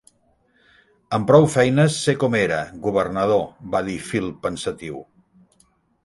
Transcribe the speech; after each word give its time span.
"Amb 1.17 1.27
prou 1.31 1.43
feines 1.55 1.97
sé 2.05 2.15
com 2.23 2.37
era, 2.39 2.57
governador", 2.85 3.43
va 3.75 3.83
dir 3.89 3.97
Phil, 4.07 4.31
pensatiu. 4.47 4.97